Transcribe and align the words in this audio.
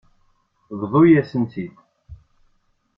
Bḍu-yasent-tt-id. 0.79 1.75